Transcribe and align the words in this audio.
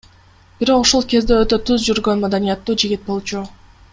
Бирок 0.61 0.85
ошол 0.85 1.05
кезде 1.11 1.35
өтө 1.43 1.59
түз 1.69 1.85
жүргөн, 1.89 2.25
маданияттуу 2.25 2.79
жигит 2.85 3.07
болчу. 3.13 3.45